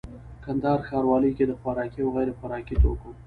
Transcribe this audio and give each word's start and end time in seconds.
کندهار 0.45 0.79
ښاروالي 0.87 1.31
کي 1.37 1.43
د 1.47 1.51
خوراکي 1.59 1.99
او 2.03 2.09
غیري 2.15 2.33
خوراکي 2.39 2.75
توکو 2.83 3.09